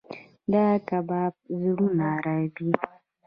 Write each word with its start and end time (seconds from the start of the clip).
دا 0.53 0.65
کباب 0.87 1.33
زړونه 1.61 2.09
رېبي. 2.25 2.71